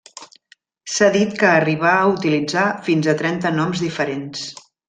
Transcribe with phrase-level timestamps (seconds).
[0.93, 4.53] S'ha dit que arribà a utilitzar fins a trenta noms diferents.